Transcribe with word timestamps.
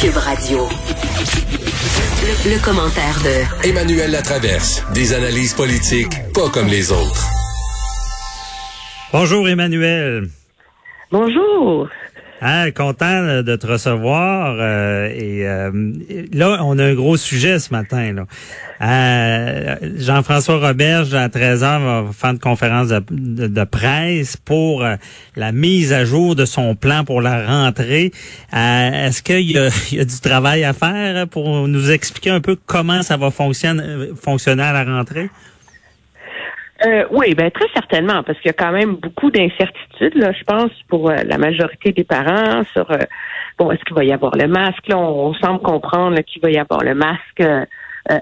Cube 0.00 0.16
Radio. 0.16 0.58
Le, 2.22 2.54
le 2.54 2.64
commentaire 2.64 3.18
de 3.24 3.68
Emmanuel 3.68 4.12
Latraverse. 4.12 4.84
Des 4.94 5.12
analyses 5.12 5.54
politiques 5.54 6.12
pas 6.32 6.48
comme 6.50 6.68
les 6.68 6.92
autres. 6.92 7.26
Bonjour 9.12 9.48
Emmanuel. 9.48 10.28
Bonjour. 11.10 11.88
Ah, 12.40 12.70
content 12.70 13.42
de 13.42 13.56
te 13.56 13.66
recevoir. 13.66 14.56
euh, 14.60 15.08
et 15.08 15.46
euh, 15.46 15.72
là, 16.32 16.60
on 16.62 16.78
a 16.78 16.84
un 16.84 16.94
gros 16.94 17.16
sujet 17.16 17.58
ce 17.58 17.72
matin. 17.72 18.12
Là. 18.12 18.26
Euh, 18.80 19.76
Jean-François 19.98 20.58
Roberge, 20.68 21.12
à 21.14 21.28
13h, 21.28 21.82
va 21.82 22.04
faire 22.12 22.30
une 22.30 22.38
conférence 22.38 22.88
de, 22.88 23.64
presse 23.64 24.36
pour 24.36 24.84
la 25.34 25.52
mise 25.52 25.92
à 25.92 26.04
jour 26.04 26.36
de 26.36 26.44
son 26.44 26.76
plan 26.76 27.04
pour 27.04 27.20
la 27.20 27.44
rentrée. 27.44 28.12
Est-ce 28.52 29.20
qu'il 29.22 29.50
y, 29.50 29.58
a- 29.58 30.04
du 30.04 30.20
travail 30.20 30.62
à 30.62 30.72
faire 30.72 31.26
pour 31.26 31.66
nous 31.66 31.90
expliquer 31.90 32.30
un 32.30 32.40
peu 32.40 32.56
comment 32.66 33.02
ça 33.02 33.16
va 33.16 33.30
fonctionner 33.32 33.82
à 34.62 34.72
la 34.72 34.84
rentrée? 34.84 35.28
Euh, 36.84 37.04
oui, 37.10 37.34
ben 37.34 37.50
très 37.50 37.66
certainement, 37.74 38.22
parce 38.22 38.38
qu'il 38.38 38.46
y 38.48 38.50
a 38.50 38.52
quand 38.52 38.70
même 38.70 38.94
beaucoup 38.94 39.30
d'incertitudes, 39.32 40.14
là, 40.14 40.30
je 40.32 40.44
pense, 40.44 40.70
pour 40.88 41.10
euh, 41.10 41.16
la 41.26 41.36
majorité 41.36 41.90
des 41.90 42.04
parents 42.04 42.62
sur 42.72 42.88
euh, 42.92 42.98
bon, 43.58 43.72
est-ce 43.72 43.82
qu'il 43.84 43.96
va 43.96 44.04
y 44.04 44.12
avoir 44.12 44.36
le 44.36 44.46
masque? 44.46 44.86
Là, 44.86 44.96
on, 44.96 45.30
on 45.30 45.34
semble 45.34 45.60
comprendre 45.60 46.20
qu'il 46.20 46.40
va 46.40 46.50
y 46.50 46.56
avoir 46.56 46.84
le 46.84 46.94
masque 46.94 47.40
euh, 47.40 47.64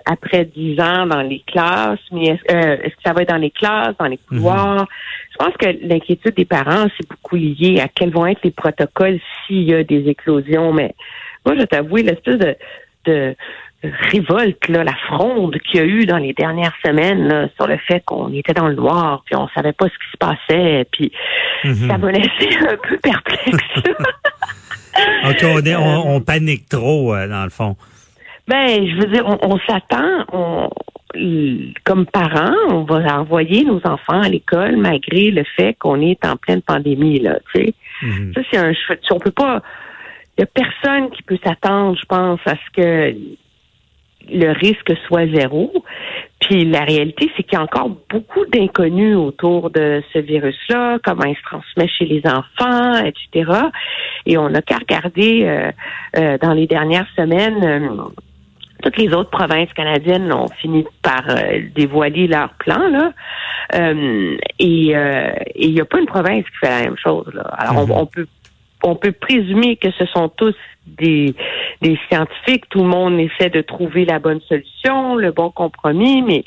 après 0.06 0.46
dix 0.46 0.80
ans 0.80 1.06
dans 1.06 1.20
les 1.20 1.42
classes, 1.46 2.00
mais 2.12 2.28
est-ce 2.28 2.56
est-ce 2.56 2.94
que 2.96 3.02
ça 3.04 3.12
va 3.12 3.22
être 3.22 3.28
dans 3.28 3.36
les 3.36 3.50
classes, 3.50 3.94
dans 3.98 4.06
les 4.06 4.18
couloirs? 4.18 4.86
Je 5.32 5.36
pense 5.36 5.54
que 5.58 5.66
l'inquiétude 5.86 6.34
des 6.34 6.46
parents, 6.46 6.86
c'est 6.96 7.08
beaucoup 7.08 7.36
lié 7.36 7.80
à 7.80 7.88
quels 7.88 8.10
vont 8.10 8.26
être 8.26 8.40
les 8.42 8.50
protocoles 8.52 9.20
s'il 9.46 9.64
y 9.64 9.74
a 9.74 9.84
des 9.84 10.08
éclosions. 10.08 10.72
Mais 10.72 10.94
moi, 11.44 11.54
je 11.58 11.64
t'avoue, 11.64 11.96
l'espèce 11.96 12.38
de, 12.38 12.56
de 13.04 13.36
révolte, 13.82 14.68
là, 14.68 14.82
la 14.84 14.94
fronde 15.06 15.56
qu'il 15.58 15.80
y 15.80 15.82
a 15.82 15.86
eu 15.86 16.06
dans 16.06 16.16
les 16.18 16.32
dernières 16.32 16.72
semaines 16.84 17.28
là, 17.28 17.48
sur 17.56 17.66
le 17.66 17.76
fait 17.78 18.02
qu'on 18.04 18.32
était 18.32 18.52
dans 18.54 18.68
le 18.68 18.74
noir, 18.74 19.22
puis 19.26 19.36
on 19.36 19.46
savait 19.48 19.72
pas 19.72 19.86
ce 19.86 19.92
qui 19.92 20.10
se 20.12 20.16
passait, 20.18 20.86
puis 20.92 21.12
Mhm. 21.64 21.88
ça 21.88 21.98
m'a 21.98 22.10
laissé 22.12 22.56
un 22.68 22.76
peu 22.88 22.96
perplexe. 22.98 23.58
OK, 25.28 25.44
on, 25.44 25.58
est- 25.60 25.76
on, 25.76 26.14
on 26.16 26.20
panique 26.20 26.68
trop, 26.68 27.14
euh, 27.14 27.28
dans 27.28 27.44
le 27.44 27.50
fond. 27.50 27.76
Ben, 28.48 28.86
je 28.86 28.96
veux 28.96 29.06
dire, 29.12 29.24
on, 29.26 29.38
on 29.42 29.58
s'attend, 29.68 30.24
on, 30.32 30.70
comme 31.84 32.06
parents, 32.06 32.54
on 32.70 32.84
va 32.84 33.18
envoyer 33.20 33.64
nos 33.64 33.80
enfants 33.84 34.22
à 34.22 34.28
l'école 34.28 34.76
malgré 34.76 35.30
le 35.30 35.44
fait 35.56 35.74
qu'on 35.78 36.00
est 36.00 36.24
en 36.24 36.36
pleine 36.36 36.62
pandémie, 36.62 37.18
là, 37.20 37.38
tu 37.54 37.62
sais. 37.64 37.74
Mhm. 38.02 38.32
Ça, 38.34 38.40
c'est 38.50 38.56
un. 38.58 38.72
On 39.10 39.18
peut 39.18 39.30
pas. 39.32 39.62
Il 40.38 40.42
y 40.42 40.44
a 40.44 40.46
personne 40.46 41.10
qui 41.10 41.22
peut 41.22 41.38
s'attendre, 41.42 41.96
je 41.98 42.04
pense, 42.06 42.40
à 42.46 42.54
ce 42.54 42.80
que 42.80 43.16
le 44.32 44.52
risque 44.52 44.92
soit 45.06 45.26
zéro. 45.34 45.72
Puis 46.40 46.64
la 46.64 46.80
réalité, 46.84 47.30
c'est 47.36 47.42
qu'il 47.42 47.54
y 47.58 47.60
a 47.60 47.62
encore 47.62 47.88
beaucoup 48.10 48.44
d'inconnus 48.46 49.16
autour 49.16 49.70
de 49.70 50.02
ce 50.12 50.18
virus-là, 50.18 50.98
comment 51.04 51.24
il 51.24 51.36
se 51.36 51.42
transmet 51.42 51.88
chez 51.88 52.04
les 52.04 52.22
enfants, 52.26 53.04
etc. 53.04 53.50
Et 54.26 54.36
on 54.38 54.50
n'a 54.50 54.62
qu'à 54.62 54.76
regarder 54.78 55.44
euh, 55.44 55.70
euh, 56.18 56.38
dans 56.38 56.52
les 56.52 56.66
dernières 56.66 57.08
semaines. 57.16 57.64
euh, 57.64 57.88
toutes 58.82 58.98
les 58.98 59.12
autres 59.14 59.30
provinces 59.30 59.72
canadiennes 59.72 60.30
ont 60.32 60.48
fini 60.60 60.84
par 61.02 61.22
euh, 61.30 61.60
dévoiler 61.74 62.26
leur 62.26 62.50
plan 62.58 62.88
là, 62.88 63.12
Euh, 63.74 64.36
et 64.60 64.94
euh, 64.96 65.32
il 65.56 65.72
n'y 65.74 65.80
a 65.80 65.84
pas 65.84 65.98
une 65.98 66.06
province 66.06 66.44
qui 66.44 66.56
fait 66.60 66.68
la 66.70 66.82
même 66.82 66.96
chose 67.02 67.28
là. 67.34 67.42
Alors 67.58 67.82
Mhm. 67.84 67.90
on, 67.90 68.00
on 68.02 68.06
peut 68.06 68.26
on 68.82 68.94
peut 68.96 69.12
présumer 69.12 69.76
que 69.76 69.90
ce 69.92 70.06
sont 70.06 70.28
tous 70.28 70.54
des 70.86 71.34
des 71.82 71.98
scientifiques. 72.08 72.68
Tout 72.70 72.82
le 72.82 72.88
monde 72.88 73.18
essaie 73.20 73.50
de 73.50 73.60
trouver 73.60 74.04
la 74.04 74.18
bonne 74.18 74.40
solution, 74.42 75.16
le 75.16 75.32
bon 75.32 75.50
compromis, 75.50 76.22
mais 76.22 76.44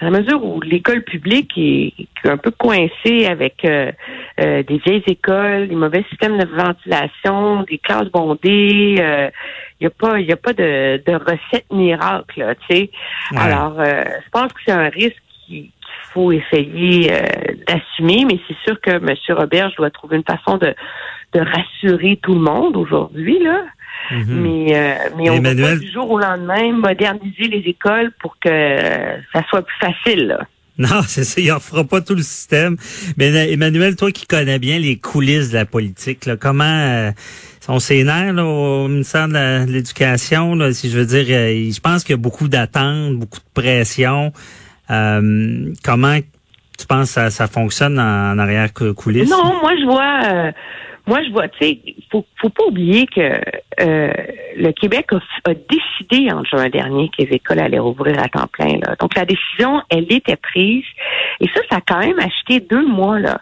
dans 0.00 0.10
la 0.10 0.20
mesure 0.20 0.44
où 0.44 0.60
l'école 0.60 1.02
publique 1.02 1.52
est, 1.56 1.92
est 2.24 2.28
un 2.28 2.36
peu 2.36 2.50
coincée 2.52 3.26
avec 3.26 3.64
euh, 3.64 3.90
euh, 4.40 4.62
des 4.62 4.78
vieilles 4.78 5.02
écoles, 5.06 5.68
des 5.68 5.74
mauvais 5.74 6.04
systèmes 6.08 6.38
de 6.38 6.46
ventilation, 6.46 7.62
des 7.62 7.78
classes 7.78 8.08
bondées, 8.10 8.96
euh, 9.00 9.28
il 9.80 9.84
n'y 9.84 9.86
a 9.86 9.90
pas, 9.90 10.20
y 10.20 10.32
a 10.32 10.36
pas 10.36 10.52
de, 10.52 11.02
de 11.04 11.14
recette 11.14 11.66
miracle, 11.72 12.54
tu 12.68 12.76
sais. 12.76 12.90
Ouais. 13.32 13.38
Alors, 13.38 13.80
euh, 13.80 14.04
je 14.24 14.30
pense 14.30 14.52
que 14.52 14.60
c'est 14.66 14.72
un 14.72 14.88
risque 14.88 15.16
qui- 15.46 15.72
qu'il 15.88 16.12
faut 16.12 16.30
essayer 16.32 17.12
euh, 17.12 17.22
d'assumer, 17.66 18.24
mais 18.24 18.38
c'est 18.46 18.56
sûr 18.64 18.80
que 18.80 18.90
M. 18.90 19.14
Robert 19.36 19.72
doit 19.76 19.90
trouver 19.90 20.16
une 20.16 20.24
façon 20.24 20.58
de, 20.58 20.74
de 21.34 21.40
rassurer 21.40 22.18
tout 22.22 22.34
le 22.34 22.40
monde 22.40 22.76
aujourd'hui, 22.76 23.38
là. 23.42 23.62
Mhm. 24.10 24.24
Mais, 24.40 24.76
euh, 24.76 24.94
mais 25.16 25.28
on 25.30 25.34
ne 25.34 25.38
Emmanuel- 25.38 25.78
pas 25.78 25.84
du 25.84 25.90
jour 25.92 26.10
au 26.10 26.18
lendemain 26.18 26.72
moderniser 26.72 27.44
les 27.48 27.62
écoles 27.68 28.12
pour 28.20 28.38
que 28.38 28.48
euh, 28.48 29.16
ça 29.32 29.42
soit 29.50 29.62
plus 29.62 29.76
facile. 29.80 30.26
Là. 30.28 30.40
Non, 30.78 31.02
c'est 31.08 31.24
ça, 31.24 31.40
il 31.40 31.50
en 31.50 31.58
fera 31.58 31.82
pas 31.82 32.00
tout 32.00 32.14
le 32.14 32.22
système. 32.22 32.76
Mais 33.16 33.30
euh, 33.34 33.52
Emmanuel, 33.52 33.96
toi 33.96 34.12
qui 34.12 34.26
connais 34.28 34.60
bien 34.60 34.78
les 34.78 34.96
coulisses 34.96 35.50
de 35.50 35.56
la 35.56 35.64
politique, 35.66 36.24
là, 36.24 36.36
comment 36.36 36.62
euh, 36.64 37.10
on 37.66 37.80
s'énerve 37.80 38.36
là, 38.36 38.44
au 38.44 38.86
ministère 38.86 39.26
de 39.26 39.66
l'Éducation, 39.70 40.54
là, 40.54 40.72
si 40.72 40.88
je 40.88 40.96
veux 40.98 41.04
dire, 41.04 41.26
euh, 41.30 41.70
je 41.72 41.80
pense 41.80 42.04
qu'il 42.04 42.12
y 42.12 42.14
a 42.14 42.22
beaucoup 42.22 42.46
d'attentes, 42.46 43.14
beaucoup 43.16 43.40
de 43.40 43.60
pression. 43.60 44.32
Euh, 44.90 45.72
comment 45.84 46.18
tu 46.78 46.86
penses 46.86 47.08
que 47.08 47.12
ça, 47.14 47.30
ça 47.30 47.48
fonctionne 47.48 47.98
en, 47.98 48.32
en 48.34 48.38
arrière 48.38 48.72
cou- 48.72 48.94
coulisses? 48.94 49.28
Non, 49.28 49.60
moi 49.60 49.72
je 49.80 49.84
vois, 49.84 50.20
euh, 50.32 50.52
moi 51.08 51.22
je 51.24 51.30
vois, 51.30 51.48
tu 51.48 51.58
sais, 51.60 51.78
faut, 52.12 52.24
faut 52.40 52.50
pas 52.50 52.64
oublier 52.64 53.06
que 53.06 53.40
euh, 53.80 54.12
le 54.56 54.72
Québec 54.72 55.06
a, 55.12 55.50
a 55.50 55.54
décidé 55.54 56.30
en 56.30 56.44
juin 56.44 56.68
dernier 56.68 57.08
que 57.08 57.22
les 57.22 57.36
écoles 57.36 57.58
allaient 57.58 57.78
rouvrir 57.78 58.22
à 58.22 58.28
temps 58.28 58.46
plein. 58.52 58.78
Là. 58.84 58.94
Donc 59.00 59.16
la 59.16 59.24
décision, 59.24 59.80
elle 59.88 60.12
était 60.12 60.36
prise, 60.36 60.84
et 61.40 61.48
ça, 61.48 61.60
ça 61.70 61.76
a 61.78 61.80
quand 61.80 62.00
même 62.00 62.18
acheté 62.18 62.60
deux 62.60 62.86
mois 62.86 63.18
là 63.18 63.40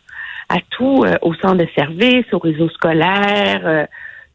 à 0.49 0.59
tout 0.71 1.03
euh, 1.05 1.17
au 1.23 1.35
centre 1.35 1.57
de 1.57 1.69
service, 1.75 2.27
au 2.33 2.39
réseau 2.39 2.69
scolaire, 2.71 3.63
euh, 3.65 3.85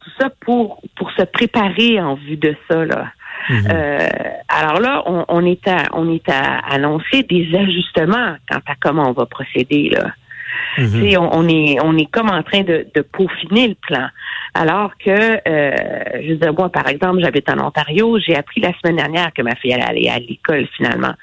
tout 0.02 0.12
ça 0.20 0.30
pour 0.42 0.82
pour 0.98 1.10
se 1.12 1.24
préparer 1.24 2.02
en 2.02 2.16
vue 2.16 2.38
de 2.38 2.56
ça 2.70 2.86
là. 2.86 3.08
Mhm. 3.50 3.68
Euh, 3.72 4.08
alors 4.50 4.80
là, 4.80 5.04
on, 5.06 5.26
on 5.30 5.46
est 5.46 5.68
à 5.68 5.86
on 5.94 6.14
est 6.14 6.28
à 6.30 6.60
annoncer 6.70 7.24
des 7.24 7.50
ajustements 7.56 8.36
quant 8.50 8.60
à 8.68 8.76
comment 8.80 9.10
on 9.10 9.14
va 9.14 9.26
procéder 9.26 9.90
là. 9.90 10.12
Mhm. 10.78 11.18
On, 11.18 11.30
on 11.40 11.48
est 11.50 11.78
on 11.84 11.98
est 11.98 12.10
comme 12.10 12.30
en 12.30 12.44
train 12.44 12.62
de, 12.62 12.88
de 12.96 13.02
peaufiner 13.02 13.70
le 13.70 13.76
plan. 13.76 14.08
Alors 14.54 14.92
que 14.98 15.10
euh, 15.12 15.76
je 16.22 16.30
veux 16.32 16.36
dire, 16.38 16.54
moi, 16.54 16.70
par 16.70 16.88
exemple, 16.88 17.20
j'habite 17.22 17.50
en 17.50 17.60
Ontario, 17.66 18.18
j'ai 18.20 18.36
appris 18.36 18.62
la 18.62 18.72
semaine 18.80 18.98
dernière 18.98 19.32
que 19.34 19.42
ma 19.42 19.56
fille 19.56 19.74
allait 19.74 19.84
aller 19.86 20.10
à 20.10 20.20
l'école 20.20 20.68
finalement. 20.78 21.14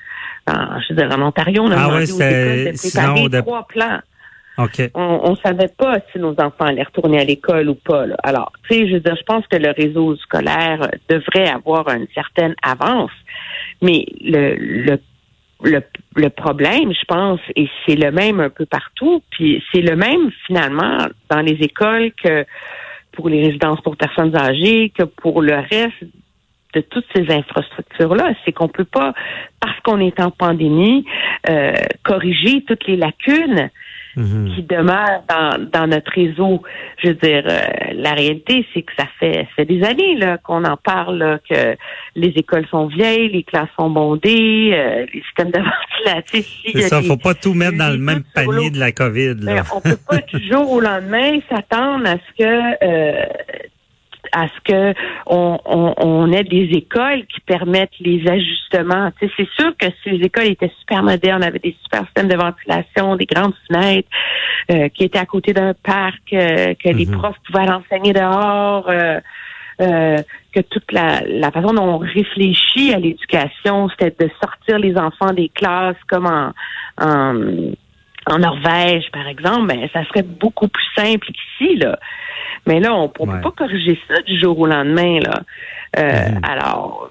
En, 0.50 0.80
je 0.80 0.94
veux 0.94 0.96
dire, 1.06 1.16
en 1.18 1.22
Ontario, 1.22 1.62
on 1.62 1.70
a 1.70 1.76
Ah 1.76 1.86
demandé 1.88 1.94
ouais, 1.96 2.12
aux 2.12 2.16
c'est- 2.16 2.42
écoles 2.64 2.72
de 2.72 2.76
sinon, 2.78 3.02
préparer 3.14 3.28
de- 3.28 3.40
trois 3.40 3.66
plans 3.68 4.00
on, 4.94 5.20
on 5.22 5.36
savait 5.36 5.68
pas 5.68 5.98
si 6.10 6.18
nos 6.18 6.32
enfants 6.32 6.64
allaient 6.64 6.82
retourner 6.82 7.20
à 7.20 7.24
l'école 7.24 7.68
ou 7.68 7.76
pas. 7.76 8.06
là. 8.06 8.16
Alors, 8.24 8.50
tu 8.68 8.74
sais, 8.74 8.88
je 8.88 8.94
veux 8.94 9.00
dire, 9.00 9.14
je 9.16 9.22
pense 9.22 9.46
que 9.46 9.56
le 9.56 9.70
réseau 9.70 10.16
scolaire 10.16 10.80
devrait 11.08 11.48
avoir 11.48 11.88
une 11.90 12.08
certaine 12.12 12.56
avance, 12.62 13.12
mais 13.82 14.04
le, 14.20 14.56
le 14.56 14.98
le, 15.62 15.82
le 16.16 16.30
problème, 16.30 16.92
je 16.92 17.04
pense, 17.06 17.40
et 17.56 17.68
c'est 17.84 17.96
le 17.96 18.10
même 18.12 18.40
un 18.40 18.50
peu 18.50 18.66
partout, 18.66 19.22
puis 19.30 19.62
c'est 19.72 19.82
le 19.82 19.96
même 19.96 20.30
finalement 20.46 20.98
dans 21.30 21.40
les 21.40 21.58
écoles 21.60 22.12
que 22.12 22.44
pour 23.12 23.28
les 23.28 23.42
résidences 23.42 23.80
pour 23.80 23.96
personnes 23.96 24.36
âgées, 24.36 24.92
que 24.96 25.02
pour 25.02 25.42
le 25.42 25.56
reste 25.56 26.04
de 26.74 26.80
toutes 26.82 27.06
ces 27.14 27.32
infrastructures-là, 27.32 28.34
c'est 28.44 28.52
qu'on 28.52 28.68
peut 28.68 28.84
pas, 28.84 29.14
parce 29.60 29.78
qu'on 29.80 29.98
est 30.00 30.20
en 30.20 30.30
pandémie, 30.30 31.04
euh, 31.48 31.72
corriger 32.04 32.62
toutes 32.66 32.86
les 32.86 32.96
lacunes 32.96 33.70
Mhm. 34.16 34.52
qui 34.54 34.62
demeurent 34.62 35.22
dans, 35.28 35.70
dans 35.72 35.86
notre 35.86 36.10
réseau. 36.12 36.62
Je 37.02 37.08
veux 37.08 37.14
dire, 37.14 37.44
euh, 37.46 37.60
la 37.94 38.12
réalité, 38.12 38.66
c'est 38.74 38.82
que 38.82 38.92
ça 38.98 39.06
fait, 39.20 39.34
ça 39.34 39.48
fait 39.56 39.64
des 39.64 39.82
années 39.84 40.16
là, 40.16 40.38
qu'on 40.38 40.64
en 40.64 40.76
parle, 40.76 41.18
là, 41.18 41.38
que 41.48 41.76
les 42.16 42.28
écoles 42.36 42.66
sont 42.70 42.86
vieilles, 42.86 43.28
les 43.30 43.42
classes 43.44 43.68
sont 43.78 43.90
bondées, 43.90 44.70
euh, 44.74 45.06
les 45.12 45.22
systèmes 45.22 45.50
de 45.50 45.58
ventilation. 46.04 46.48
C'est 46.72 46.80
ça, 46.82 47.00
des- 47.00 47.06
faut 47.06 47.16
pas 47.16 47.34
tout 47.34 47.54
mettre 47.54 47.78
dans 47.78 47.90
le 47.92 47.98
même 47.98 48.22
panier 48.34 48.70
de 48.70 48.78
la 48.78 48.92
COVID. 48.92 49.34
Là. 49.40 49.62
On 49.74 49.80
peut 49.80 49.96
pas 50.08 50.18
du 50.18 50.44
jour 50.48 50.70
au 50.72 50.80
lendemain 50.80 51.38
s'attendre 51.48 52.08
à 52.08 52.14
ce 52.14 52.42
que 52.42 52.84
euh, 52.84 53.24
à 54.32 54.48
ce 54.48 54.60
que 54.64 54.94
on, 55.26 55.58
on, 55.64 55.94
on 55.98 56.32
ait 56.32 56.44
des 56.44 56.68
écoles 56.72 57.24
qui 57.26 57.40
permettent 57.40 57.98
les 58.00 58.26
ajustements. 58.28 59.10
Tu 59.18 59.26
sais, 59.26 59.32
c'est 59.36 59.48
sûr 59.62 59.72
que 59.76 59.86
si 60.02 60.10
les 60.10 60.26
écoles 60.26 60.46
étaient 60.46 60.72
super 60.80 61.02
modernes, 61.02 61.42
avaient 61.42 61.58
des 61.58 61.76
super 61.82 62.04
systèmes 62.04 62.28
de 62.28 62.36
ventilation, 62.36 63.16
des 63.16 63.26
grandes 63.26 63.54
fenêtres, 63.66 64.08
euh, 64.70 64.88
qui 64.88 65.04
étaient 65.04 65.18
à 65.18 65.26
côté 65.26 65.52
d'un 65.52 65.74
parc, 65.74 66.32
euh, 66.32 66.74
que 66.74 66.88
les 66.88 67.06
Mhm. 67.06 67.18
profs 67.18 67.36
pouvaient 67.46 67.70
enseigner 67.70 68.12
dehors, 68.12 68.88
euh, 68.88 69.20
euh, 69.80 70.16
que 70.52 70.60
toute 70.60 70.90
la, 70.92 71.20
la 71.26 71.50
façon 71.50 71.72
dont 71.72 71.84
on 71.84 71.98
réfléchit 71.98 72.92
à 72.92 72.98
l'éducation, 72.98 73.88
c'était 73.90 74.26
de 74.26 74.30
sortir 74.42 74.78
les 74.78 74.96
enfants 74.96 75.32
des 75.32 75.48
classes 75.50 75.96
comme 76.08 76.26
en, 76.26 76.52
en 77.00 77.34
en 78.28 78.38
Norvège, 78.38 79.04
par 79.12 79.26
exemple, 79.26 79.66
ben, 79.66 79.88
ça 79.92 80.04
serait 80.06 80.22
beaucoup 80.22 80.68
plus 80.68 80.86
simple 80.96 81.26
qu'ici, 81.26 81.76
là. 81.76 81.98
Mais 82.66 82.80
là, 82.80 82.94
on 82.94 83.04
ne 83.04 83.08
peut 83.08 83.40
pas 83.40 83.50
corriger 83.50 83.98
ça 84.08 84.20
du 84.22 84.38
jour 84.38 84.58
au 84.58 84.66
lendemain, 84.66 85.20
là. 85.20 85.40
Euh. 85.98 86.28
Alors, 86.42 87.10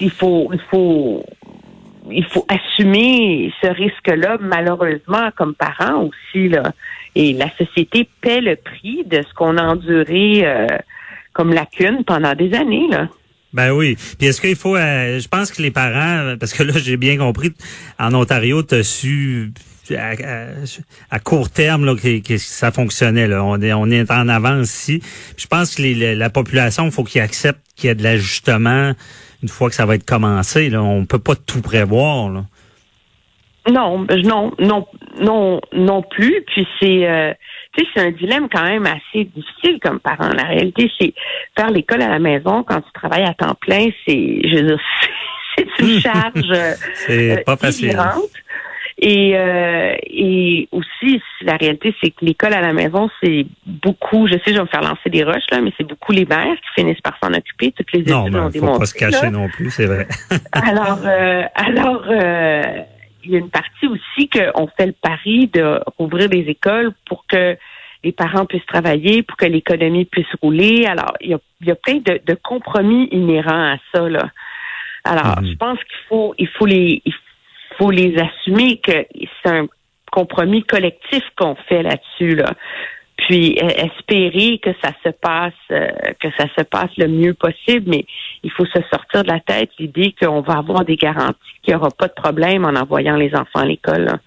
il 0.00 0.10
faut, 0.10 0.50
il 0.52 0.60
faut, 0.70 1.24
il 2.10 2.24
faut 2.24 2.46
assumer 2.48 3.52
ce 3.62 3.68
risque-là, 3.68 4.38
malheureusement, 4.40 5.30
comme 5.36 5.54
parents 5.54 6.04
aussi, 6.04 6.48
là. 6.48 6.72
Et 7.14 7.32
la 7.32 7.50
société 7.56 8.08
paie 8.20 8.40
le 8.40 8.56
prix 8.56 9.04
de 9.04 9.22
ce 9.22 9.34
qu'on 9.34 9.56
a 9.58 9.62
enduré 9.62 10.42
euh, 10.44 10.66
comme 11.32 11.52
lacune 11.52 12.04
pendant 12.04 12.34
des 12.34 12.54
années, 12.54 12.86
là. 12.90 13.08
Ben 13.52 13.70
oui. 13.70 13.96
Puis 14.18 14.28
est-ce 14.28 14.40
qu'il 14.40 14.56
faut, 14.56 14.76
euh, 14.76 15.18
je 15.18 15.28
pense 15.28 15.50
que 15.50 15.62
les 15.62 15.70
parents, 15.70 16.36
parce 16.38 16.52
que 16.52 16.62
là 16.62 16.74
j'ai 16.76 16.98
bien 16.98 17.16
compris, 17.16 17.52
en 17.98 18.12
Ontario, 18.12 18.62
tu 18.62 18.74
as 18.74 18.82
su 18.82 19.52
à, 19.94 21.18
court 21.20 21.50
terme 21.50 21.84
là, 21.84 21.94
que, 21.94 22.38
ça 22.38 22.72
fonctionnait. 22.72 23.28
Là. 23.28 23.44
On, 23.44 23.60
est, 23.60 23.72
on 23.72 23.86
est 23.90 24.10
en 24.10 24.28
avance 24.28 24.74
ici. 24.74 25.02
je 25.36 25.46
pense 25.46 25.74
que 25.74 26.14
la 26.14 26.30
population, 26.30 26.86
il 26.86 26.92
faut 26.92 27.04
qu'il 27.04 27.20
accepte 27.20 27.60
qu'il 27.76 27.88
y 27.88 27.90
a 27.90 27.94
de 27.94 28.02
l'ajustement 28.02 28.92
une 29.42 29.48
fois 29.48 29.68
que 29.68 29.74
ça 29.74 29.86
va 29.86 29.94
être 29.94 30.06
commencé. 30.06 30.70
Là. 30.70 30.82
On 30.82 31.04
peut 31.04 31.18
pas 31.18 31.34
tout 31.34 31.60
prévoir. 31.60 32.30
Là. 32.30 32.44
Non, 33.68 34.06
non, 34.24 34.52
non, 34.58 34.86
non, 35.20 35.60
non 35.72 36.02
plus. 36.02 36.44
Puis 36.46 36.66
c'est, 36.80 37.08
euh, 37.08 37.32
tu 37.72 37.84
sais, 37.84 37.90
c'est 37.94 38.00
un 38.00 38.10
dilemme 38.12 38.48
quand 38.48 38.64
même 38.64 38.86
assez 38.86 39.24
difficile 39.24 39.78
comme 39.82 39.98
parent. 39.98 40.32
La 40.32 40.44
réalité, 40.44 40.90
c'est 40.98 41.14
faire 41.56 41.70
l'école 41.70 42.02
à 42.02 42.08
la 42.08 42.18
maison 42.18 42.62
quand 42.62 42.80
tu 42.80 42.92
travailles 42.94 43.24
à 43.24 43.34
temps 43.34 43.56
plein, 43.60 43.88
c'est, 44.06 44.40
je 44.44 44.56
veux 44.56 44.66
dire, 44.68 44.80
c'est 45.56 45.84
une 45.84 46.00
charge. 46.00 46.76
c'est 46.94 47.42
pas 47.44 47.52
euh, 47.52 47.56
facile. 47.56 47.98
Et, 48.98 49.36
euh, 49.36 49.94
et 50.04 50.68
aussi, 50.72 51.20
la 51.42 51.56
réalité, 51.56 51.94
c'est 52.02 52.10
que 52.10 52.24
l'école 52.24 52.54
à 52.54 52.62
la 52.62 52.72
maison, 52.72 53.10
c'est 53.22 53.46
beaucoup, 53.66 54.26
je 54.26 54.34
sais, 54.34 54.40
je 54.46 54.52
vais 54.54 54.62
me 54.62 54.66
faire 54.66 54.80
lancer 54.80 55.10
des 55.10 55.22
roches, 55.22 55.44
là, 55.50 55.60
mais 55.60 55.70
c'est 55.76 55.86
beaucoup 55.86 56.12
les 56.12 56.24
mères 56.24 56.56
qui 56.56 56.80
finissent 56.80 57.00
par 57.02 57.18
s'en 57.22 57.34
occuper. 57.34 57.72
Toutes 57.72 57.92
les 57.92 58.00
études 58.00 58.12
non, 58.12 58.30
ben, 58.30 58.50
faut 58.50 58.78
pas 58.78 58.86
se 58.86 58.94
cacher 58.94 59.28
non 59.30 59.48
plus, 59.48 59.70
c'est 59.70 59.84
vrai. 59.84 60.06
alors, 60.52 61.00
euh, 61.04 61.42
alors, 61.54 62.04
euh, 62.08 62.62
il 63.22 63.32
y 63.32 63.36
a 63.36 63.38
une 63.38 63.50
partie 63.50 63.86
aussi 63.86 64.30
qu'on 64.30 64.66
fait 64.78 64.86
le 64.86 64.94
pari 64.94 65.48
de 65.52 65.78
rouvrir 65.98 66.30
des 66.30 66.46
écoles 66.48 66.92
pour 67.06 67.26
que 67.26 67.54
les 68.02 68.12
parents 68.12 68.46
puissent 68.46 68.66
travailler, 68.66 69.22
pour 69.22 69.36
que 69.36 69.44
l'économie 69.44 70.06
puisse 70.06 70.32
rouler. 70.40 70.86
Alors, 70.86 71.12
il 71.20 71.30
y 71.30 71.34
a, 71.34 71.38
il 71.60 71.66
y 71.66 71.70
a 71.70 71.74
plein 71.74 71.96
de, 71.96 72.18
de 72.24 72.34
compromis 72.34 73.08
inhérents 73.12 73.74
à 73.74 73.76
ça, 73.92 74.08
là. 74.08 74.30
Alors, 75.04 75.40
mhm. 75.40 75.50
je 75.50 75.56
pense 75.56 75.78
qu'il 75.78 75.98
faut, 76.08 76.34
il 76.38 76.48
faut 76.48 76.66
les, 76.66 77.02
il 77.04 77.12
faut 77.78 77.90
les 77.90 78.16
assumer 78.18 78.78
que 78.78 79.06
c'est 79.12 79.50
un 79.50 79.66
compromis 80.12 80.62
collectif 80.62 81.22
qu'on 81.36 81.54
fait 81.68 81.82
là-dessus. 81.82 82.36
Là. 82.36 82.54
Puis 83.16 83.58
euh, 83.62 83.68
espérer 83.68 84.60
que 84.62 84.70
ça 84.82 84.90
se 85.02 85.08
passe, 85.08 85.52
euh, 85.70 85.88
que 86.20 86.28
ça 86.36 86.46
se 86.56 86.62
passe 86.62 86.90
le 86.98 87.08
mieux 87.08 87.32
possible, 87.32 87.84
mais 87.86 88.04
il 88.42 88.50
faut 88.50 88.66
se 88.66 88.78
sortir 88.90 89.24
de 89.24 89.28
la 89.28 89.40
tête 89.40 89.70
l'idée 89.78 90.14
qu'on 90.20 90.42
va 90.42 90.58
avoir 90.58 90.84
des 90.84 90.96
garanties, 90.96 91.38
qu'il 91.62 91.72
n'y 91.72 91.80
aura 91.80 91.90
pas 91.90 92.08
de 92.08 92.12
problème 92.12 92.66
en 92.66 92.74
envoyant 92.74 93.16
les 93.16 93.34
enfants 93.34 93.60
à 93.60 93.64
l'école. 93.64 94.18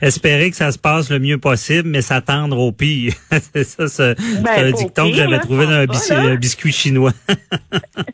Espérer 0.00 0.50
que 0.50 0.56
ça 0.56 0.72
se 0.72 0.78
passe 0.78 1.10
le 1.10 1.18
mieux 1.18 1.38
possible, 1.38 1.88
mais 1.88 2.00
s'attendre 2.00 2.58
au 2.58 2.72
pire. 2.72 3.12
c'est 3.30 3.64
ça, 3.64 3.86
c'est 3.86 4.14
ben, 4.42 4.66
un 4.66 4.72
dicton 4.72 5.10
que 5.10 5.16
j'avais 5.16 5.38
trouvé 5.38 5.66
dans 5.66 5.86
un 6.12 6.36
biscuit, 6.36 6.72
chinois. 6.72 7.12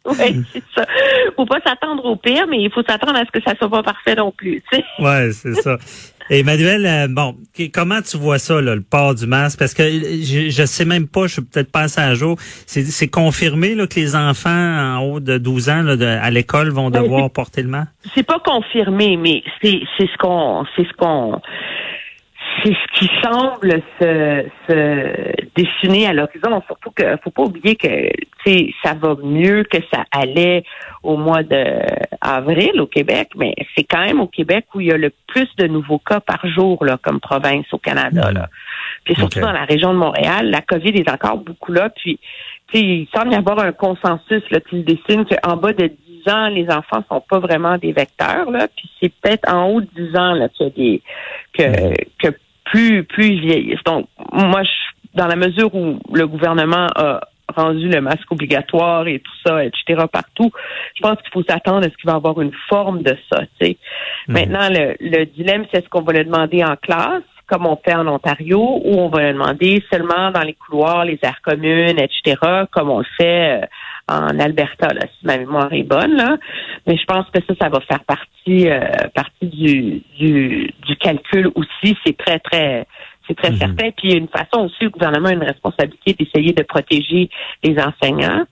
oui, 0.05 0.45
c'est 0.53 0.65
ça. 0.75 0.85
Faut 1.37 1.47
pas 1.47 1.61
s'attendre 1.65 2.05
au 2.05 2.17
pire, 2.17 2.47
mais 2.49 2.61
il 2.61 2.73
faut 2.73 2.83
s'attendre 2.83 3.17
à 3.17 3.25
ce 3.25 3.31
que 3.31 3.41
ça 3.43 3.55
soit 3.57 3.71
pas 3.71 3.85
parfait 3.85 4.17
non 4.17 4.33
plus. 4.33 4.61
Oui, 4.99 5.33
c'est 5.33 5.55
ça. 5.55 5.79
Emmanuel, 6.31 6.87
euh, 6.87 7.09
bon, 7.09 7.37
comment 7.73 8.01
tu 8.03 8.17
vois 8.17 8.39
ça, 8.39 8.61
le 8.61 8.81
port 8.81 9.15
du 9.15 9.27
masque? 9.27 9.59
Parce 9.59 9.75
que 9.75 9.83
je, 9.83 10.51
je 10.51 10.67
sais 10.67 10.85
même 10.85 11.09
pas, 11.09 11.27
je 11.27 11.35
suis 11.35 11.43
peut-être 11.43 11.73
pas 11.73 11.83
assez 11.83 12.01
à 12.01 12.15
jour. 12.15 12.37
C'est 12.67 13.09
confirmé 13.09 13.75
là, 13.75 13.87
que 13.87 13.99
les 13.99 14.15
enfants 14.15 14.51
en 14.51 15.01
haut 15.01 15.21
de 15.21 15.39
12 15.39 15.69
ans 15.71 15.83
là, 15.83 16.23
à 16.23 16.31
l'école 16.31 16.71
vont 16.71 16.91
devoir 16.91 17.31
porter 17.31 17.63
le 17.63 17.69
masque? 17.69 17.91
C'est 18.15 18.27
pas 18.27 18.39
confirmé, 18.45 19.17
mais 19.17 19.43
c'est 19.63 19.81
ce 19.99 20.17
qu'on 20.19 20.65
c'est 20.77 20.87
ce 20.87 20.93
qu'on 20.95 21.41
c'est 22.63 22.73
ce 22.73 22.99
qui 22.99 23.11
semble 23.23 23.83
se, 24.01 24.47
se 24.69 25.49
dessiner 25.55 26.07
à 26.07 26.13
l'horizon. 26.13 26.63
Surtout 26.67 26.91
que 26.91 27.17
faut 27.23 27.31
pas 27.31 27.43
oublier 27.43 27.77
que 27.77 27.89
ça 28.83 28.95
va 28.95 29.17
mieux 29.23 29.65
que 29.65 29.79
ça 29.93 30.05
allait 30.11 30.65
au 31.03 31.17
mois 31.17 31.43
d'avril 31.43 32.81
au 32.81 32.87
Québec, 32.87 33.31
mais 33.37 33.55
c'est 33.77 33.85
quand 33.85 34.05
même 34.05 34.21
au 34.21 34.27
Québec 34.27 34.67
où 34.75 34.81
il 34.81 34.89
y 34.89 34.93
a 34.93 34.97
le 34.97 35.13
plus 35.27 35.49
de 35.57 35.67
nouveaux 35.67 35.99
cas 35.99 36.21
par 36.21 36.47
jour 36.47 36.85
là, 36.85 36.99
comme 37.03 37.21
province 37.21 37.67
au 37.73 37.79
Canada. 37.79 38.33
Là. 38.33 38.49
Puis 39.05 39.15
surtout 39.15 39.41
dans 39.41 39.53
la 39.53 39.65
région 39.65 39.93
de 39.93 39.99
Montréal, 39.99 40.51
la 40.51 40.61
COVID 40.61 40.91
est 40.91 41.11
encore 41.11 41.39
beaucoup 41.39 41.73
là. 41.73 41.91
Puis 41.91 42.19
il 42.73 43.09
semble 43.15 43.33
y 43.33 43.37
avoir 43.37 43.59
un 43.61 43.73
consensus 43.73 44.43
là, 44.51 44.61
qui 44.61 44.83
dessine 44.83 45.25
qu'en 45.25 45.57
bas 45.57 45.73
de 45.73 45.87
10 45.87 46.33
ans, 46.33 46.49
les 46.49 46.69
enfants 46.71 47.03
sont 47.09 47.23
pas 47.29 47.39
vraiment 47.39 47.79
des 47.79 47.93
vecteurs. 47.93 48.51
Là. 48.51 48.69
Puis 48.77 48.91
c'est 49.01 49.13
peut-être 49.21 49.53
en 49.53 49.71
haut 49.71 49.81
de 49.81 49.89
10 49.97 50.17
ans 50.17 50.35
là, 50.35 50.49
qu'il 50.49 50.67
y 50.67 50.69
a 50.69 50.73
des 50.73 51.03
que, 51.53 52.29
que 52.29 52.37
plus 52.71 53.05
plus 53.05 53.41
vieillissent. 53.41 53.85
Donc, 53.85 54.09
moi, 54.33 54.63
je, 54.63 55.19
dans 55.19 55.27
la 55.27 55.37
mesure 55.37 55.75
où 55.75 55.99
le 56.13 56.27
gouvernement 56.27 56.87
a 56.95 57.21
rendu 57.57 57.89
le 57.89 58.01
masque 58.01 58.31
obligatoire 58.31 59.09
et 59.09 59.21
tout 59.21 59.33
ça, 59.47 59.65
etc. 59.65 60.05
partout, 60.13 60.51
je 60.95 61.03
pense 61.03 61.17
qu'il 61.23 61.33
faut 61.33 61.43
s'attendre 61.43 61.87
à 61.87 61.91
ce 61.91 61.97
qu'il 61.97 62.07
va 62.07 62.15
avoir 62.15 62.41
une 62.41 62.53
forme 62.69 63.03
de 63.03 63.17
ça. 63.31 63.41
Tu 63.61 63.69
mhm. 63.69 63.77
Maintenant, 64.29 64.69
le, 64.71 64.97
le 65.01 65.25
dilemme, 65.27 65.65
c'est 65.71 65.79
est-ce 65.79 65.89
qu'on 65.89 66.03
va 66.03 66.13
le 66.13 66.25
demander 66.25 66.63
en 66.65 66.77
classe, 66.77 67.23
comme 67.47 67.67
on 67.67 67.77
fait 67.77 67.95
en 67.95 68.07
Ontario, 68.07 68.81
ou 68.85 69.01
on 69.01 69.09
va 69.09 69.23
le 69.23 69.33
demander 69.33 69.83
seulement 69.91 70.31
dans 70.31 70.43
les 70.43 70.55
couloirs, 70.55 71.05
les 71.05 71.19
aires 71.23 71.41
communes, 71.43 71.99
etc., 71.99 72.37
comme 72.71 72.91
on 72.91 72.99
le 72.99 73.07
fait 73.17 73.63
euh, 73.63 73.67
en 74.09 74.39
Alberta, 74.39 74.89
là, 74.95 75.03
si 75.03 75.27
ma 75.27 75.39
mémoire 75.39 75.73
est 75.73 75.83
bonne. 75.83 76.17
Là. 76.17 76.37
Mais 76.87 76.97
je 76.97 77.05
pense 77.05 77.27
que 77.31 77.41
ça, 77.47 77.55
ça 77.61 77.69
va 77.69 77.81
faire 77.81 78.05
partie, 78.05 78.69
euh, 78.69 78.81
partie 79.15 79.47
du, 79.47 80.03
du, 80.19 80.73
du 80.87 80.97
calcul 80.97 81.51
aussi. 81.55 81.97
C'est 82.05 82.17
très, 82.17 82.39
très 82.39 82.87
c'est 83.29 83.37
très 83.37 83.51
mhm. 83.51 83.59
certain. 83.59 83.91
Puis 83.91 84.09
il 84.09 84.11
y 84.11 84.15
a 84.15 84.19
une 84.19 84.29
façon 84.29 84.65
aussi, 84.65 84.85
le 84.85 84.91
gouvernement 84.91 85.29
a 85.29 85.33
une 85.33 85.45
responsabilité 85.45 86.15
d'essayer 86.15 86.53
de 86.53 86.63
protéger 86.63 87.29
les 87.63 87.77
enseignants. 87.79 88.45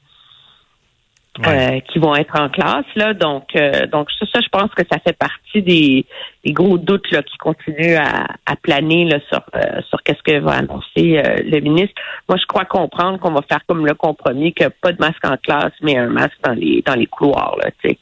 Euh, 1.44 1.80
qui 1.92 1.98
vont 1.98 2.14
être 2.14 2.40
en 2.40 2.48
classe 2.48 2.86
là. 2.94 3.12
Donc 3.12 3.54
euh, 3.56 3.86
donc 3.86 4.08
ça, 4.10 4.40
je 4.40 4.48
pense 4.48 4.70
que 4.74 4.82
ça 4.90 4.98
fait 4.98 5.16
partie 5.16 5.62
des, 5.62 6.06
des 6.44 6.52
gros 6.52 6.78
doutes 6.78 7.10
là 7.10 7.22
qui 7.22 7.36
continuent 7.36 7.96
à, 7.96 8.26
à 8.46 8.56
planer 8.56 9.04
là 9.04 9.18
sur 9.28 9.42
euh, 9.54 9.80
sur 9.88 10.02
qu'est-ce 10.02 10.22
que 10.22 10.38
va 10.40 10.52
annoncer 10.52 11.20
le 11.44 11.60
ministre. 11.60 11.94
Moi 12.28 12.38
je 12.38 12.46
crois 12.46 12.64
comprendre 12.64 13.18
qu'on 13.18 13.32
va 13.32 13.42
faire 13.42 13.60
comme 13.66 13.86
le 13.86 13.94
compromis 13.94 14.54
que 14.54 14.68
pas 14.68 14.92
de 14.92 14.98
masque 14.98 15.24
en 15.24 15.36
classe 15.36 15.72
mais 15.82 15.96
un 15.98 16.08
masque 16.08 16.38
dans 16.42 16.54
les 16.54 16.82
dans 16.86 16.94
les 16.94 17.06
couloirs 17.06 17.56
là 17.62 17.70
tu 17.82 17.90
sais. 17.90 17.98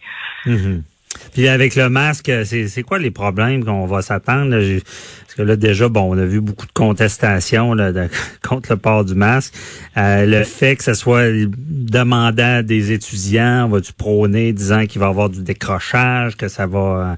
Mhm. 0.47 0.85
Puis 1.33 1.49
avec 1.49 1.75
le 1.77 1.89
masque, 1.89 2.31
c'est 2.45 2.83
quoi 2.83 2.99
les 2.99 3.11
problèmes 3.11 3.65
qu'on 3.65 3.87
va 3.87 4.03
s'attendre? 4.03 4.51
Parce 4.51 5.35
que 5.37 5.43
là, 5.43 5.57
déjà, 5.57 5.89
bon, 5.89 6.15
on 6.15 6.19
a 6.19 6.25
vu 6.25 6.41
beaucoup 6.41 6.67
de 6.67 6.73
contestations 6.73 7.75
là, 7.75 7.93
contre 8.49 8.73
le 8.73 8.77
port 8.77 9.05
du 9.05 9.15
masque. 9.15 9.55
Euh, 9.97 10.27
le 10.27 10.45
fait 10.45 10.77
que 10.77 10.85
ce 10.85 10.95
soit 10.95 11.29
demandant 11.57 12.63
des 12.63 12.93
étudiants, 12.93 13.69
va 13.69 13.81
tu 13.81 13.93
prôner 13.93 14.53
disant 14.53 14.87
qu'il 14.87 15.01
va 15.01 15.07
y 15.07 15.11
avoir 15.11 15.31
du 15.31 15.43
décrochage, 15.43 16.37
que 16.37 16.49
ça 16.49 16.67
va 16.67 17.17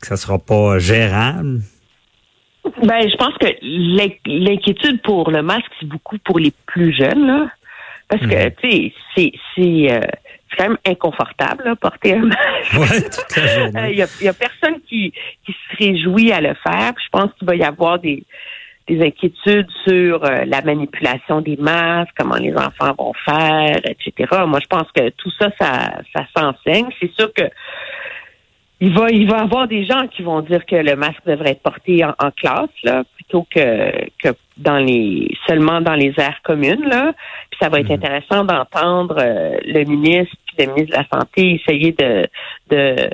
que 0.00 0.08
ça 0.08 0.16
sera 0.16 0.38
pas 0.38 0.78
gérable? 0.78 1.60
Ben, 2.82 3.08
je 3.08 3.16
pense 3.16 3.34
que 3.38 3.46
l'inquiétude 4.26 5.00
pour 5.02 5.30
le 5.30 5.42
masque, 5.42 5.70
c'est 5.80 5.88
beaucoup 5.88 6.18
pour 6.18 6.38
les 6.38 6.52
plus 6.66 6.92
jeunes, 6.92 7.26
là. 7.26 7.46
Parce 8.08 8.22
que, 8.22 8.44
mhm. 8.44 8.52
tu 8.60 8.92
sais, 9.16 9.32
c'est 9.54 9.92
euh, 9.92 10.00
c'est 10.52 10.62
quand 10.62 10.68
même 10.68 10.78
inconfortable, 10.86 11.74
porter 11.80 12.14
un 12.14 12.26
masque. 12.26 13.26
Il 13.36 13.42
euh, 13.42 13.90
y, 13.90 14.02
a, 14.02 14.06
y, 14.20 14.28
a, 14.28 14.32
personne 14.32 14.80
qui, 14.88 15.12
qui 15.44 15.52
se 15.52 15.76
réjouit 15.76 16.32
à 16.32 16.40
le 16.40 16.54
faire. 16.54 16.92
je 16.96 17.08
pense 17.10 17.30
qu'il 17.38 17.46
va 17.46 17.56
y 17.56 17.64
avoir 17.64 17.98
des, 17.98 18.24
des 18.88 19.04
inquiétudes 19.04 19.70
sur 19.86 20.24
euh, 20.24 20.44
la 20.46 20.60
manipulation 20.62 21.40
des 21.40 21.56
masques, 21.56 22.12
comment 22.16 22.36
les 22.36 22.54
enfants 22.54 22.94
vont 22.98 23.12
faire, 23.24 23.78
etc. 23.84 24.44
Moi, 24.46 24.60
je 24.60 24.66
pense 24.66 24.90
que 24.94 25.08
tout 25.10 25.30
ça, 25.38 25.48
ça, 25.60 26.00
ça 26.14 26.26
s'enseigne. 26.36 26.88
C'est 27.00 27.12
sûr 27.12 27.32
que 27.32 27.44
il 28.82 28.92
va, 28.92 29.10
il 29.10 29.30
va 29.30 29.38
y 29.38 29.40
avoir 29.40 29.68
des 29.68 29.84
gens 29.84 30.08
qui 30.08 30.22
vont 30.22 30.40
dire 30.40 30.66
que 30.66 30.74
le 30.74 30.96
masque 30.96 31.24
devrait 31.24 31.52
être 31.52 31.62
porté 31.62 32.04
en, 32.04 32.30
classe, 32.32 32.68
là, 32.82 33.04
plutôt 33.14 33.46
que, 33.48 33.92
que 34.20 34.34
dans 34.56 34.78
les 34.78 35.32
seulement 35.46 35.80
dans 35.80 35.94
les 35.94 36.12
aires 36.18 36.40
communes, 36.42 36.84
là. 36.88 37.12
Puis 37.48 37.58
ça 37.62 37.68
va 37.68 37.78
être 37.78 37.90
mhm. 37.90 38.02
intéressant 38.02 38.42
d'entendre 38.42 39.18
euh, 39.20 39.56
le 39.64 39.84
ministre 39.84 40.34
puis 40.46 40.66
le 40.66 40.72
ministre 40.72 40.98
de 40.98 41.00
la 41.00 41.16
Santé 41.16 41.62
essayer 41.62 41.92
de 41.92 42.26
de 42.70 43.10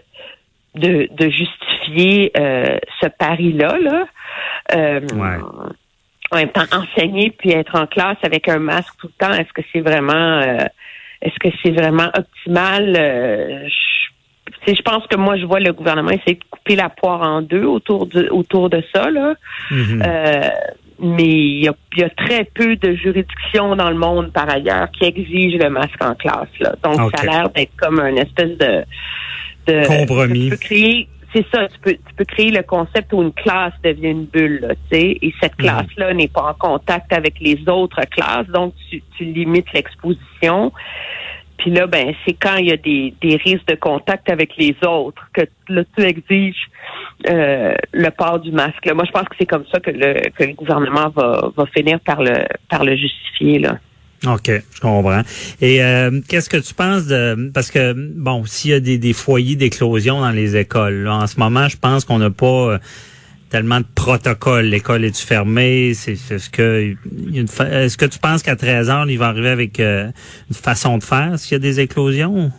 de, 0.75 1.09
de 1.13 1.29
justifier 1.29 2.33
euh, 2.39 2.79
ce 3.03 3.09
pari-là, 3.09 3.77
là. 3.79 4.07
Euh, 4.75 5.01
En 6.31 6.37
même 6.37 6.51
temps, 6.51 6.65
enseigner 6.73 7.31
puis 7.31 7.53
être 7.53 7.75
en 7.75 7.87
classe 7.87 8.19
avec 8.23 8.49
un 8.49 8.59
masque 8.59 8.95
tout 8.99 9.09
le 9.09 9.27
temps, 9.27 9.35
est-ce 9.35 9.53
que 9.53 9.63
c'est 9.71 9.81
vraiment 9.81 10.41
est-ce 11.21 11.39
que 11.41 11.55
c'est 11.63 11.73
vraiment 11.73 12.11
optimal? 12.17 13.69
Je 14.75 14.83
pense 14.83 15.07
que 15.07 15.17
moi, 15.17 15.37
je 15.37 15.45
vois 15.45 15.61
le 15.61 15.73
gouvernement 15.73 16.11
essayer 16.11 16.35
de 16.35 16.45
couper 16.51 16.77
la 16.77 16.89
poire 16.89 17.23
en 17.23 17.43
deux 17.43 17.65
autour 17.65 18.07
de, 18.07 18.29
autour 18.31 18.71
de 18.71 18.83
ça. 18.95 19.11
Là. 19.11 19.35
Mhm. 19.71 20.03
Euh, 20.07 20.49
mais 21.01 21.23
il 21.25 21.65
y, 21.65 21.69
a, 21.69 21.75
y 21.97 22.03
a 22.03 22.11
très 22.11 22.45
peu 22.45 22.75
de 22.77 22.95
juridictions 22.95 23.77
dans 23.77 23.89
le 23.91 23.97
monde, 23.97 24.33
par 24.33 24.51
ailleurs, 24.51 24.91
qui 24.91 25.05
exigent 25.05 25.59
le 25.59 25.71
masque 25.71 26.03
en 26.03 26.15
classe. 26.15 26.49
Là. 26.59 26.75
Donc, 26.83 26.97
ça 27.17 27.23
a 27.23 27.25
l'air 27.25 27.51
d'être 27.51 27.77
comme 27.77 28.01
une 28.01 28.19
espèce 28.19 28.59
de... 28.59 28.85
de 29.67 29.87
Compromis. 29.87 30.45
Tu 30.45 30.51
peux 30.51 30.57
créer... 30.57 31.09
C'est 31.35 31.45
ça, 31.55 31.69
tu 31.69 31.79
peux, 31.81 31.93
tu 31.93 32.15
peux 32.17 32.25
créer 32.25 32.51
le 32.51 32.63
concept 32.63 33.13
où 33.13 33.21
une 33.23 33.35
classe 33.35 33.75
devient 33.85 34.13
une 34.13 34.25
bulle, 34.25 34.61
là, 34.63 34.75
tu 34.91 34.97
sais, 34.99 35.19
et 35.21 35.35
cette 35.43 35.53
Mhm. 35.59 35.67
classe-là 35.67 36.15
n'est 36.15 36.27
pas 36.29 36.41
en 36.41 36.55
contact 36.55 37.13
avec 37.13 37.35
les 37.39 37.59
autres 37.69 38.01
classes, 38.11 38.47
donc 38.49 38.73
tu, 38.89 39.03
tu 39.17 39.25
limites 39.25 39.71
l'exposition. 39.75 40.73
Puis 41.59 41.71
là, 41.71 41.87
ben, 41.87 42.15
c'est 42.25 42.35
quand 42.35 42.57
il 42.57 42.69
y 42.69 42.73
a 42.73 42.77
des, 42.77 43.13
des 43.21 43.37
risques 43.37 43.67
de 43.67 43.75
contact 43.75 44.31
avec 44.31 44.57
les 44.57 44.77
autres 44.87 45.29
que 45.33 45.43
là, 45.69 45.83
tu 45.97 46.05
exiges 46.05 46.69
euh, 47.29 47.75
le 47.93 48.11
port 48.11 48.39
du 48.39 48.53
masque. 48.53 48.85
là. 48.87 48.95
Moi, 48.95 49.05
je 49.07 49.13
pense 49.13 49.29
que 49.29 49.35
c'est 49.39 49.47
comme 49.47 49.65
ça 49.73 49.81
que 49.81 49.91
le, 49.91 50.31
que 50.31 50.45
le 50.45 50.55
gouvernement 50.55 51.09
va, 51.11 51.51
va 51.57 51.67
finir 51.67 51.99
par 52.01 52.23
le, 52.23 52.33
par 52.71 52.85
le 52.85 52.97
justifier. 52.97 53.59
Là. 53.59 53.79
OK, 54.27 54.51
je 54.75 54.81
comprends. 54.81 55.23
Et 55.61 55.83
euh, 55.83 56.21
qu'est-ce 56.29 56.49
que 56.49 56.57
tu 56.57 56.75
penses 56.75 57.07
de 57.07 57.51
parce 57.53 57.71
que 57.71 57.93
bon, 57.95 58.45
s'il 58.47 58.71
y 58.73 58.75
a 58.75 58.81
des, 58.81 58.99
des 58.99 59.13
foyers 59.13 59.57
d'éclosion 59.57 60.21
dans 60.21 60.31
les 60.31 60.57
écoles, 60.57 61.05
là, 61.05 61.17
en 61.17 61.27
ce 61.27 61.39
moment, 61.39 61.69
je 61.69 61.77
pense 61.77 62.05
qu'on 62.05 62.19
n'a 62.19 62.31
pas 62.31 62.47
euh, 62.47 62.79
tellement 63.51 63.81
de 63.81 63.87
protocoles. 63.95 64.67
L'école 64.67 65.05
est 65.05 65.19
fermée, 65.27 65.93
c'est 65.95 66.13
est-ce 66.13 66.51
que 66.51 66.95
est-ce 67.63 67.97
que 67.97 68.07
tu 68.07 68.19
penses 68.19 68.43
qu'à 68.43 68.57
13 68.57 68.91
ans, 68.91 69.07
il 69.09 69.19
va 69.19 69.29
arriver 69.29 69.51
avec 69.51 69.81
euh, 69.81 70.11
une 70.49 70.55
façon 70.57 70.99
de 70.99 71.03
faire 71.03 71.39
s'il 71.39 71.53
y 71.53 71.57
a 71.57 71.59
des 71.59 71.81
éclosions? 71.81 72.51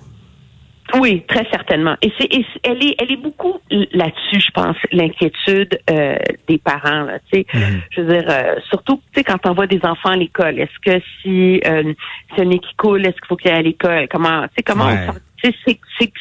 Oui, 0.99 1.23
très 1.27 1.45
certainement. 1.51 1.95
Et 2.01 2.11
c'est, 2.17 2.27
elle 2.63 2.83
est, 2.83 2.95
elle 2.97 3.11
est 3.11 3.21
beaucoup 3.21 3.59
là-dessus, 3.69 4.39
je 4.43 4.49
pense, 4.55 4.75
l'inquiétude 4.91 5.79
euh, 5.91 6.15
des 6.47 6.57
parents. 6.57 7.03
Là, 7.03 7.19
tu 7.31 7.41
sais, 7.41 7.45
Mhm. 7.53 7.81
je 7.91 8.01
veux 8.01 8.13
dire, 8.13 8.25
euh, 8.27 8.55
surtout, 8.69 8.95
tu 9.13 9.19
sais, 9.19 9.23
quand 9.23 9.37
on 9.45 9.53
voit 9.53 9.67
des 9.67 9.79
enfants 9.83 10.09
à 10.09 10.15
l'école, 10.15 10.59
est-ce 10.59 10.79
que 10.83 10.99
si 11.21 11.61
euh, 11.67 11.93
c'est 12.35 12.41
un 12.41 12.45
nez 12.45 12.57
qui 12.57 12.73
coule, 12.75 13.01
est-ce 13.05 13.17
qu'il 13.17 13.27
faut 13.27 13.35
qu'il 13.35 13.51
aille 13.51 13.59
à 13.59 13.61
l'école? 13.61 14.07
Comment, 14.09 14.41
tu 14.47 14.49
sais, 14.57 14.63
comment 14.63 14.87
Ouais. 14.87 14.97
on 15.03 15.11
sort- 15.11 15.21
tu 15.43 15.51
sais, 15.51 15.55
c'est, 15.67 15.79
c'est, 15.99 16.11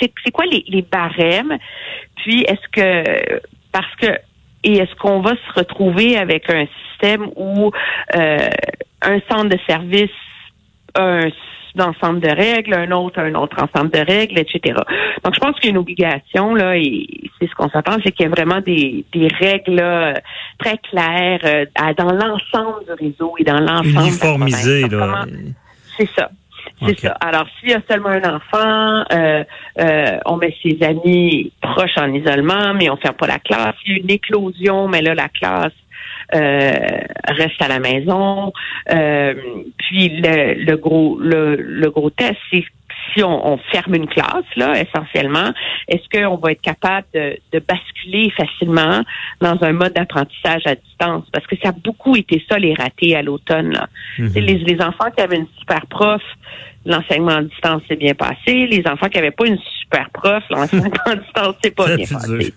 c'est, 0.00 0.12
c'est 0.24 0.30
quoi 0.30 0.46
les, 0.46 0.64
les 0.68 0.80
barèmes? 0.80 1.58
Puis 2.16 2.44
est-ce 2.44 2.66
que 2.72 3.40
parce 3.74 3.94
que 3.96 4.06
et 4.62 4.78
est-ce 4.78 4.94
qu'on 4.94 5.20
va 5.20 5.32
se 5.32 5.58
retrouver 5.58 6.16
avec 6.16 6.48
un 6.48 6.64
système 6.88 7.28
où 7.36 7.70
euh, 8.16 8.48
un 9.02 9.20
centre 9.30 9.50
de 9.50 9.58
service 9.68 10.10
a 10.94 11.02
un 11.02 11.30
ensemble 11.78 12.20
de 12.20 12.28
règles, 12.28 12.72
un 12.72 12.90
autre 12.92 13.18
a 13.18 13.24
un 13.24 13.34
autre 13.34 13.56
ensemble 13.62 13.90
de 13.90 13.98
règles, 13.98 14.38
etc. 14.38 14.80
Donc, 15.22 15.34
je 15.34 15.40
pense 15.40 15.56
qu'il 15.56 15.64
y 15.64 15.66
a 15.66 15.70
une 15.70 15.78
obligation, 15.78 16.54
là, 16.54 16.76
et 16.78 17.06
c'est 17.38 17.48
ce 17.48 17.54
qu'on 17.54 17.68
s'attend, 17.68 17.96
c'est 18.02 18.12
qu'il 18.12 18.24
y 18.24 18.26
a 18.26 18.30
vraiment 18.30 18.60
des, 18.60 19.04
des 19.12 19.28
règles 19.28 19.74
là, 19.74 20.14
très 20.58 20.78
claires 20.78 21.40
euh, 21.44 21.66
dans 21.98 22.12
l'ensemble 22.12 22.84
du 22.86 22.92
réseau 22.92 23.34
et 23.38 23.44
dans 23.44 23.60
l'ensemble. 23.60 23.92
Donc, 23.92 24.20
là 25.08 25.24
C'est 25.98 26.08
ça. 26.16 26.30
C'est 26.86 26.98
ça. 27.00 27.12
Alors, 27.20 27.46
s'il 27.58 27.70
y 27.70 27.74
a 27.74 27.80
seulement 27.88 28.10
un 28.10 28.36
enfant, 28.36 29.04
euh, 29.12 29.44
euh, 29.78 30.18
on 30.26 30.36
met 30.36 30.54
ses 30.62 30.82
amis 30.82 31.52
proches 31.60 31.96
en 31.96 32.12
isolement, 32.12 32.74
mais 32.74 32.90
on 32.90 32.96
ferme 32.96 33.16
pas 33.16 33.26
la 33.26 33.38
classe. 33.38 33.74
Il 33.86 33.92
y 33.92 33.94
a 33.96 34.02
une 34.02 34.10
éclosion, 34.10 34.88
mais 34.88 35.02
là, 35.02 35.14
la 35.14 35.28
classe 35.28 35.72
euh, 36.34 36.72
reste 37.28 37.60
à 37.60 37.68
la 37.68 37.78
maison. 37.80 38.52
Euh, 38.90 39.34
puis 39.78 40.08
le, 40.08 40.64
le 40.64 40.76
gros 40.76 41.18
le, 41.20 41.56
le 41.56 41.90
gros 41.90 42.10
test, 42.10 42.36
c'est 42.52 42.64
si 43.14 43.22
on, 43.22 43.52
on 43.52 43.58
ferme 43.72 43.94
une 43.94 44.06
classe, 44.08 44.44
là, 44.56 44.74
essentiellement, 44.80 45.52
est-ce 45.88 46.08
qu'on 46.12 46.36
va 46.36 46.52
être 46.52 46.60
capable 46.62 47.06
de, 47.14 47.36
de 47.52 47.58
basculer 47.60 48.30
facilement 48.30 49.02
dans 49.40 49.56
un 49.62 49.72
mode 49.72 49.92
d'apprentissage 49.94 50.62
à 50.66 50.74
distance? 50.74 51.24
Parce 51.32 51.46
que 51.46 51.56
ça 51.62 51.68
a 51.70 51.72
beaucoup 51.72 52.16
été 52.16 52.44
ça, 52.48 52.58
les 52.58 52.74
ratés 52.74 53.14
à 53.16 53.22
l'automne. 53.22 53.72
là. 53.72 53.88
Mhm. 54.18 54.32
Les, 54.34 54.58
les 54.58 54.80
enfants 54.82 55.10
qui 55.16 55.22
avaient 55.22 55.36
une 55.38 55.48
super 55.58 55.86
prof, 55.86 56.22
l'enseignement 56.86 57.36
à 57.36 57.42
distance 57.42 57.82
s'est 57.88 57.96
bien 57.96 58.14
passé. 58.14 58.66
Les 58.66 58.82
enfants 58.86 59.08
qui 59.08 59.16
n'avaient 59.16 59.30
pas 59.30 59.46
une 59.46 59.58
super 59.80 60.10
prof, 60.10 60.42
l'enseignement 60.50 60.90
à 61.06 61.16
distance 61.16 61.54
s'est 61.62 61.70
pas 61.70 61.96
bien 61.96 62.06
passé. 62.06 62.54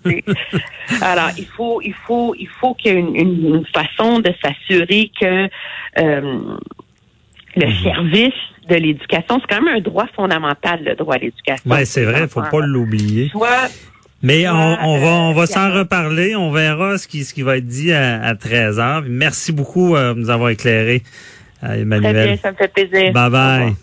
Alors, 1.00 1.30
il 1.38 1.46
faut, 1.46 1.80
il 1.82 1.94
faut, 1.94 2.34
il 2.38 2.48
faut 2.48 2.74
qu'il 2.74 2.92
y 2.92 2.96
ait 2.96 3.00
une, 3.00 3.16
une- 3.16 3.54
une 3.56 3.66
façon 3.66 4.18
de 4.20 4.32
s'assurer 4.42 5.10
que 5.20 5.48
euh, 5.98 6.40
le 7.56 7.66
Mhm. 7.66 7.82
service 7.82 8.34
de 8.68 8.74
l'éducation, 8.76 9.40
c'est 9.40 9.54
quand 9.56 9.62
même 9.62 9.76
un 9.76 9.80
droit 9.80 10.06
fondamental, 10.14 10.80
le 10.84 10.94
droit 10.94 11.14
à 11.16 11.18
l'éducation. 11.18 11.70
Ouais, 11.70 11.84
c'est 11.84 12.04
vrai, 12.04 12.28
faut 12.28 12.42
pas 12.42 12.60
l'oublier. 12.60 13.30
Mais 14.22 14.48
on, 14.48 14.52
on 14.52 14.98
va 14.98 15.06
on 15.08 15.32
va 15.32 15.42
Euh, 15.42 15.46
s'en 15.46 15.72
reparler, 15.72 16.34
on 16.34 16.50
verra 16.50 16.98
ce 16.98 17.06
qui 17.06 17.24
ce 17.24 17.32
qui 17.32 17.42
va 17.42 17.56
être 17.58 17.66
dit 17.66 17.92
à, 17.92 18.20
à 18.22 18.34
13 18.34 18.80
heures. 18.80 19.02
Merci 19.06 19.52
beaucoup 19.52 19.94
euh, 19.94 20.12
de 20.14 20.18
nous 20.20 20.30
avoir 20.30 20.50
éclairé, 20.50 21.02
euh, 21.62 21.66
très 21.68 21.80
Emmanuel. 21.82 22.26
bien, 22.28 22.36
ça 22.36 22.50
me 22.50 22.56
fait 22.56 22.72
plaisir. 22.72 23.12
Bye 23.12 23.30
bye. 23.30 23.78